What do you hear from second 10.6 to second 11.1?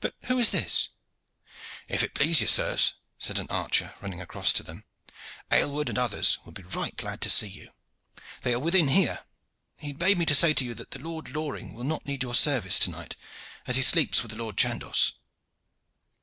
you that the